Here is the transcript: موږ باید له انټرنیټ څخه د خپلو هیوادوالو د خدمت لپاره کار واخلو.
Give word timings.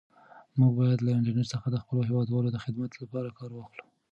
موږ 0.59 0.71
باید 0.79 0.99
له 1.01 1.11
انټرنیټ 1.17 1.47
څخه 1.53 1.67
د 1.69 1.77
خپلو 1.83 2.01
هیوادوالو 2.09 2.49
د 2.53 2.57
خدمت 2.63 2.91
لپاره 3.01 3.29
کار 3.37 3.49
واخلو. 3.53 3.81